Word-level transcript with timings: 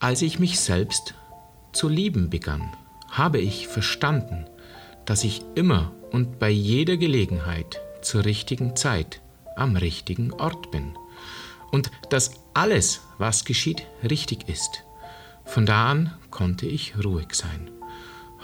Als 0.00 0.22
ich 0.22 0.38
mich 0.38 0.60
selbst 0.60 1.14
zu 1.72 1.88
lieben 1.88 2.30
begann, 2.30 2.72
habe 3.10 3.38
ich 3.38 3.66
verstanden, 3.66 4.46
dass 5.06 5.24
ich 5.24 5.42
immer 5.56 5.92
und 6.12 6.38
bei 6.38 6.50
jeder 6.50 6.96
Gelegenheit 6.96 7.80
zur 8.00 8.24
richtigen 8.24 8.76
Zeit 8.76 9.20
am 9.56 9.74
richtigen 9.74 10.32
Ort 10.32 10.70
bin 10.70 10.96
und 11.72 11.90
dass 12.10 12.30
alles, 12.54 13.00
was 13.18 13.44
geschieht, 13.44 13.86
richtig 14.08 14.48
ist. 14.48 14.84
Von 15.44 15.66
da 15.66 15.90
an 15.90 16.14
konnte 16.30 16.66
ich 16.66 16.94
ruhig 17.04 17.34
sein. 17.34 17.68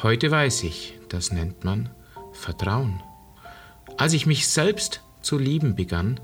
Heute 0.03 0.33
weiß 0.33 0.65
ich, 0.65 0.99
das 1.09 1.31
nennt 1.31 1.63
man 1.63 1.89
Vertrauen. 2.33 3.01
Als 3.97 4.13
ich 4.13 4.27
mich 4.27 4.49
selbst 4.49 5.03
zu 5.23 5.39
lieben 5.39 5.77
begann, 5.77 6.19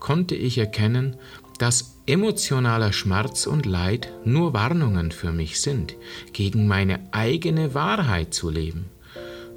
konnte 0.00 0.34
ich 0.34 0.58
erkennen, 0.58 1.16
dass 1.58 1.98
emotionaler 2.06 2.92
Schmerz 2.92 3.46
und 3.46 3.66
Leid 3.66 4.12
nur 4.24 4.52
Warnungen 4.52 5.12
für 5.12 5.32
mich 5.32 5.60
sind, 5.60 5.94
gegen 6.32 6.66
meine 6.66 7.00
eigene 7.12 7.74
Wahrheit 7.74 8.34
zu 8.34 8.50
leben. 8.50 8.86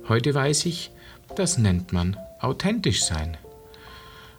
Heute 0.08 0.34
weiß 0.34 0.66
ich, 0.67 0.91
das 1.36 1.58
nennt 1.58 1.94
man 1.94 2.17
authentisch 2.39 3.03
sein. 3.03 3.38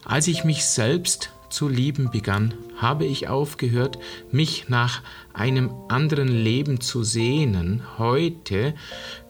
Als 0.05 0.29
ich 0.29 0.45
mich 0.45 0.65
selbst 0.65 1.31
zu 1.51 1.69
lieben 1.69 2.11
begann, 2.11 2.55
habe 2.77 3.05
ich 3.05 3.29
aufgehört, 3.29 3.99
mich 4.31 4.69
nach 4.69 5.03
einem 5.33 5.73
anderen 5.89 6.29
Leben 6.29 6.81
zu 6.81 7.03
sehnen. 7.03 7.83
Heute 7.99 8.75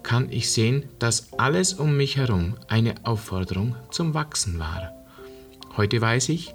kann 0.03 0.31
ich 0.31 0.51
sehen, 0.51 0.89
dass 0.99 1.33
alles 1.39 1.75
um 1.75 1.97
mich 1.97 2.17
herum 2.17 2.57
eine 2.69 2.95
Aufforderung 3.05 3.77
zum 3.91 4.15
Wachsen 4.15 4.59
war. 4.59 4.93
Heute 5.77 6.01
weiß 6.01 6.31
ich, 6.31 6.55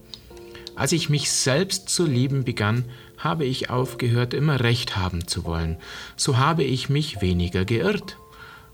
Als 0.81 0.93
ich 0.93 1.09
mich 1.09 1.29
selbst 1.29 1.89
zu 1.89 2.07
lieben 2.07 2.43
begann, 2.43 2.85
habe 3.15 3.45
ich 3.45 3.69
aufgehört, 3.69 4.33
immer 4.33 4.61
recht 4.61 4.97
haben 4.97 5.27
zu 5.27 5.45
wollen. 5.45 5.77
So 6.15 6.39
habe 6.39 6.63
ich 6.63 6.89
mich 6.89 7.21
weniger 7.21 7.65
geirrt. 7.65 8.17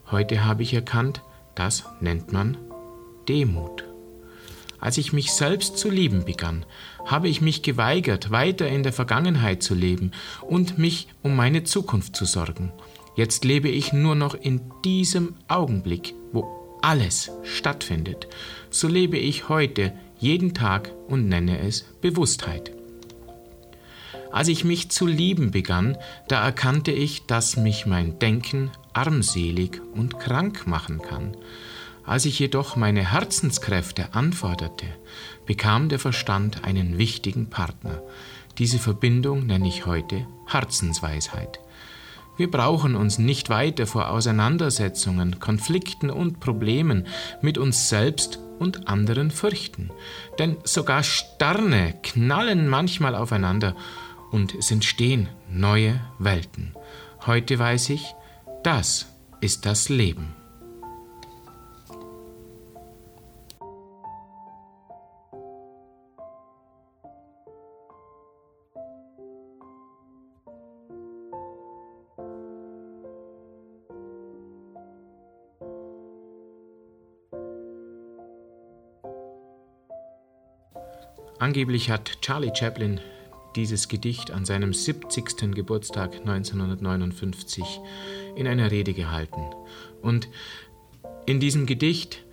Heute 0.10 0.46
habe 0.46 0.64
ich 0.64 0.74
erkannt, 0.74 1.22
das 1.54 1.84
nennt 2.00 2.32
man 2.32 2.56
Demut. 3.28 3.84
Als 4.80 4.98
ich 4.98 5.12
mich 5.12 5.34
selbst 5.34 5.78
zu 5.78 5.90
lieben 5.90 6.24
begann, 6.24 6.66
habe 7.06 7.28
ich 7.28 7.42
mich 7.42 7.62
geweigert, 7.62 8.32
weiter 8.32 8.70
in 8.70 8.84
der 8.84 8.94
Vergangenheit 8.94 9.62
zu 9.62 9.76
leben 9.76 10.12
und 10.44 10.78
mich 10.78 11.10
um 11.24 11.36
meine 11.36 11.66
Zukunft 11.66 12.16
zu 12.16 12.24
sorgen. 12.24 12.72
Jetzt 13.18 13.44
lebe 13.44 13.68
ich 13.68 13.92
nur 13.92 14.16
noch 14.16 14.34
in 14.34 14.62
diesem 14.86 15.36
Augenblick, 15.50 16.14
wo 16.32 16.80
alles 16.82 17.32
stattfindet. 17.44 18.30
So 18.70 18.88
lebe 18.88 19.18
ich 19.18 19.50
heute 19.50 19.92
jeden 20.20 20.54
Tag 20.54 20.92
und 21.08 21.28
nenne 21.28 21.60
es 21.60 21.84
Bewusstheit. 22.02 22.72
Als 24.32 24.48
ich 24.50 24.64
mich 24.64 24.90
zu 24.90 25.08
lieben 25.08 25.52
begann, 25.52 25.98
da 26.28 26.44
erkannte 26.44 26.92
ich, 26.92 27.26
dass 27.26 27.58
mich 27.58 27.86
mein 27.86 28.20
Denken 28.20 28.72
armselig 28.94 29.82
und 29.94 30.20
krank 30.20 30.68
machen 30.68 31.02
kann. 31.02 31.36
Als 32.06 32.26
ich 32.26 32.40
jedoch 32.40 32.76
meine 32.76 33.12
Herzenskräfte 33.12 34.14
anforderte, 34.14 34.86
bekam 35.46 35.90
der 35.90 36.00
Verstand 36.00 36.64
einen 36.64 36.98
wichtigen 36.98 37.50
Partner. 37.50 38.02
Diese 38.58 38.80
Verbindung 38.80 39.46
nenne 39.46 39.68
ich 39.68 39.86
heute 39.86 40.26
Herzensweisheit. 40.48 41.60
Wir 42.38 42.50
brauchen 42.52 42.96
uns 42.96 43.18
nicht 43.18 43.50
weiter 43.50 43.88
vor 43.88 44.10
Auseinandersetzungen, 44.10 45.40
Konflikten 45.40 46.10
und 46.10 46.40
Problemen 46.40 47.08
mit 47.42 47.58
uns 47.58 47.90
selbst 47.90 48.40
und 48.60 48.88
anderen 48.88 49.32
fürchten. 49.32 49.92
Denn 50.40 50.58
sogar 50.64 51.04
Sterne 51.04 51.96
knallen 52.04 52.68
manchmal 52.68 53.16
aufeinander 53.16 53.76
und 54.32 54.56
es 54.56 54.72
entstehen 54.72 55.30
neue 55.50 56.00
Welten. 56.20 56.74
Heute 57.26 57.60
weiß 57.60 57.90
ich, 57.90 58.14
das 58.64 59.08
ist 59.42 59.66
das 59.66 59.90
Leben. 59.90 60.37
Angeblich 81.40 81.92
hat 81.92 82.22
Charlie 82.22 82.52
Chaplin 82.54 83.00
dieses 83.56 83.88
Gedicht 83.88 84.32
an 84.32 84.44
seinem 84.44 84.74
70. 84.74 85.54
Geburtstag 85.54 86.16
1959 86.16 87.80
in 88.36 88.48
einer 88.48 88.72
Rede 88.72 88.94
gehalten. 88.94 89.42
Und 90.02 90.30
in 91.28 91.40
diesem 91.40 91.68
Gedicht 91.68 92.24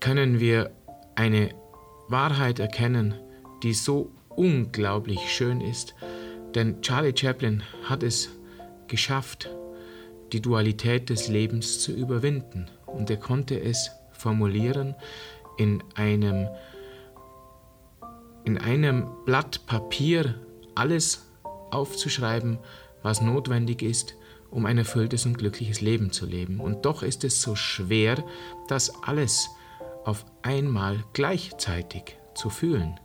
können 0.00 0.40
wir 0.40 0.72
eine 1.14 1.50
Wahrheit 2.08 2.58
erkennen, 2.58 3.14
die 3.62 3.74
so 3.74 4.10
unglaublich 4.30 5.20
schön 5.30 5.60
ist, 5.60 5.94
denn 6.56 6.82
Charlie 6.82 7.16
Chaplin 7.16 7.62
hat 7.84 8.02
es 8.02 8.30
geschafft, 8.88 9.50
die 10.32 10.40
Dualität 10.40 11.10
des 11.10 11.28
Lebens 11.28 11.78
zu 11.80 11.92
überwinden 11.92 12.68
und 12.86 13.08
er 13.08 13.18
konnte 13.18 13.60
es 13.60 13.90
formulieren 14.12 14.96
in 15.58 15.82
einem 15.94 16.48
in 18.48 18.56
einem 18.56 19.06
Blatt 19.26 19.66
Papier 19.66 20.34
alles 20.74 21.28
aufzuschreiben, 21.70 22.58
was 23.02 23.20
notwendig 23.20 23.82
ist, 23.82 24.14
um 24.50 24.64
ein 24.64 24.78
erfülltes 24.78 25.26
und 25.26 25.36
glückliches 25.36 25.82
Leben 25.82 26.12
zu 26.12 26.24
leben. 26.24 26.58
Und 26.58 26.86
doch 26.86 27.02
ist 27.02 27.24
es 27.24 27.42
so 27.42 27.54
schwer, 27.54 28.24
das 28.66 29.02
alles 29.02 29.50
auf 30.06 30.24
einmal 30.40 31.04
gleichzeitig 31.12 32.16
zu 32.34 32.48
fühlen. 32.48 32.98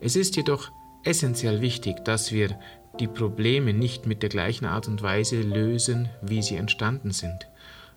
Es 0.00 0.14
ist 0.14 0.36
jedoch 0.36 0.70
essentiell 1.04 1.62
wichtig, 1.62 2.04
dass 2.04 2.30
wir 2.30 2.58
die 3.00 3.08
Probleme 3.08 3.72
nicht 3.72 4.04
mit 4.04 4.22
der 4.22 4.28
gleichen 4.28 4.66
Art 4.66 4.88
und 4.88 5.02
Weise 5.02 5.40
lösen, 5.40 6.10
wie 6.20 6.42
sie 6.42 6.56
entstanden 6.56 7.12
sind. 7.12 7.48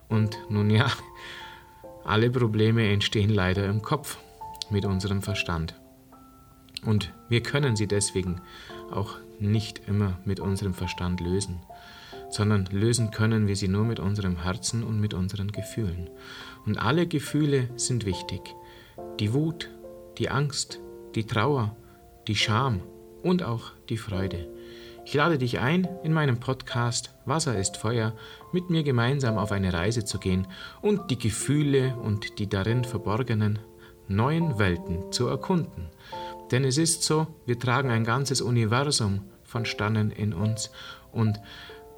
Und 0.08 0.34
nun 0.48 0.70
ja, 0.70 0.90
alle 2.04 2.30
Probleme 2.30 2.90
entstehen 2.90 3.28
leider 3.28 3.66
im 3.66 3.82
Kopf 3.82 4.16
mit 4.70 4.86
unserem 4.86 5.20
Verstand. 5.20 5.74
Und 6.84 7.12
wir 7.28 7.42
können 7.42 7.76
sie 7.76 7.86
deswegen 7.86 8.40
auch 8.90 9.16
nicht 9.38 9.82
immer 9.86 10.18
mit 10.24 10.40
unserem 10.40 10.74
Verstand 10.74 11.20
lösen, 11.20 11.60
sondern 12.30 12.66
lösen 12.66 13.10
können 13.10 13.46
wir 13.46 13.56
sie 13.56 13.68
nur 13.68 13.84
mit 13.84 14.00
unserem 14.00 14.42
Herzen 14.42 14.84
und 14.84 15.00
mit 15.00 15.14
unseren 15.14 15.52
Gefühlen. 15.52 16.08
Und 16.66 16.78
alle 16.78 17.06
Gefühle 17.06 17.68
sind 17.76 18.06
wichtig. 18.06 18.54
Die 19.18 19.32
Wut, 19.32 19.70
die 20.18 20.30
Angst, 20.30 20.80
die 21.14 21.26
Trauer, 21.26 21.76
die 22.28 22.36
Scham 22.36 22.80
und 23.22 23.42
auch 23.42 23.72
die 23.88 23.96
Freude. 23.96 24.48
Ich 25.04 25.14
lade 25.14 25.38
dich 25.38 25.58
ein, 25.58 25.88
in 26.04 26.12
meinem 26.12 26.38
Podcast 26.38 27.14
Wasser 27.24 27.58
ist 27.58 27.76
Feuer 27.76 28.12
mit 28.52 28.70
mir 28.70 28.82
gemeinsam 28.82 29.38
auf 29.38 29.50
eine 29.50 29.72
Reise 29.72 30.04
zu 30.04 30.18
gehen 30.18 30.46
und 30.82 31.10
die 31.10 31.18
Gefühle 31.18 31.96
und 31.96 32.38
die 32.38 32.48
darin 32.48 32.84
verborgenen 32.84 33.58
neuen 34.08 34.58
Welten 34.58 35.10
zu 35.10 35.26
erkunden. 35.26 35.88
Denn 36.50 36.64
es 36.64 36.78
ist 36.78 37.02
so, 37.02 37.26
wir 37.46 37.58
tragen 37.58 37.90
ein 37.90 38.04
ganzes 38.04 38.40
Universum 38.40 39.22
von 39.44 39.64
Sternen 39.64 40.10
in 40.10 40.32
uns 40.32 40.70
und 41.12 41.40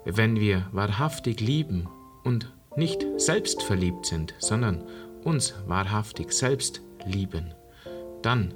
wenn 0.04 0.38
wir 0.38 0.66
wahrhaftig 0.72 1.40
lieben 1.40 1.88
und 2.25 2.52
nicht 2.76 3.06
selbstverliebt 3.16 4.06
sind, 4.06 4.34
sondern 4.38 4.82
uns 5.22 5.54
wahrhaftig 5.66 6.32
selbst 6.32 6.81
lieben, 7.06 7.54
dann 8.22 8.54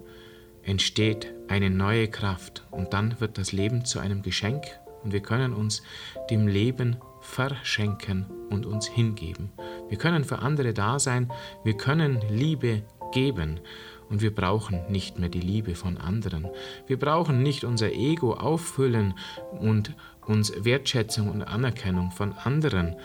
entsteht 0.62 1.32
eine 1.48 1.70
neue 1.70 2.08
Kraft 2.08 2.64
und 2.70 2.92
dann 2.92 3.20
wird 3.20 3.38
das 3.38 3.52
Leben 3.52 3.84
zu 3.84 4.00
einem 4.00 4.22
Geschenk 4.22 4.64
und 5.04 5.12
wir 5.12 5.20
können 5.20 5.52
uns 5.54 5.82
dem 6.31 6.49
Leben 6.49 6.96
verschenken 7.20 8.26
und 8.50 8.66
uns 8.66 8.87
hingeben. 8.87 9.52
Wir 9.88 9.99
können 9.99 10.25
für 10.25 10.40
andere 10.40 10.72
da 10.72 10.99
sein, 10.99 11.31
wir 11.64 11.76
können 11.76 12.20
Liebe 12.28 12.82
geben 13.12 13.60
und 14.08 14.22
wir 14.22 14.34
brauchen 14.34 14.80
nicht 14.90 15.18
mehr 15.18 15.28
die 15.28 15.40
Liebe 15.40 15.74
von 15.74 15.98
anderen. 15.98 16.48
Wir 16.86 16.98
brauchen 16.98 17.42
nicht 17.42 17.64
unser 17.64 17.92
Ego 17.92 18.34
auffüllen 18.34 19.14
und 19.60 19.94
uns 20.24 20.52
Wertschätzung 20.64 21.28
und 21.30 21.42
Anerkennung 21.42 22.10
von 22.10 22.32
anderen 22.32 22.96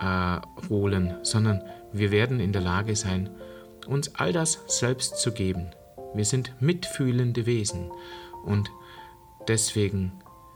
äh, 0.00 0.40
holen, 0.68 1.16
sondern 1.22 1.62
wir 1.92 2.10
werden 2.10 2.40
in 2.40 2.52
der 2.52 2.62
Lage 2.62 2.96
sein, 2.96 3.30
uns 3.86 4.14
all 4.16 4.32
das 4.32 4.62
selbst 4.66 5.18
zu 5.18 5.32
geben. 5.32 5.70
Wir 6.14 6.24
sind 6.24 6.52
mitfühlende 6.60 7.46
Wesen 7.46 7.90
und 8.44 8.70
deswegen 9.46 10.12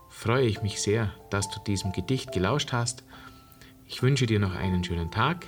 freue 0.09 0.47
ich 0.47 0.63
mich 0.63 0.81
sehr, 0.81 1.13
dass 1.31 1.51
du 1.51 1.61
diesem 1.61 1.93
Gedicht 1.93 2.33
gelauscht 2.33 2.73
hast. 2.73 3.05
Ich 3.87 4.03
wünsche 4.03 4.27
dir 4.27 4.39
noch 4.39 4.55
einen 4.55 4.85
schönen 4.85 5.11
Tag. 5.11 5.47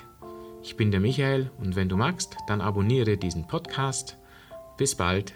Ich 0.63 0.77
bin 0.77 0.91
der 0.91 1.01
Michael 1.01 1.51
und 1.59 1.77
wenn 1.77 1.89
du 1.89 1.97
magst, 1.97 2.37
dann 2.47 2.61
abonniere 2.61 3.17
diesen 3.17 3.47
Podcast. 3.47 4.17
Bis 4.77 4.95
bald. 4.95 5.35